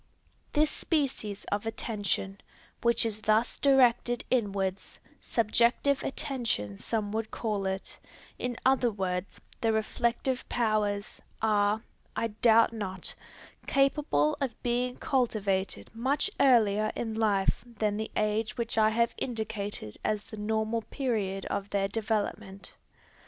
[0.53, 2.41] This species of attention,
[2.81, 7.99] which is thus directed inwards, subjective attention some would call it,
[8.39, 11.83] in other words, the reflective powers, are,
[12.15, 13.13] I doubt not,
[13.67, 19.97] capable of being cultivated much earlier in life than the age which I have indicated
[20.03, 22.75] as the normal period of their development.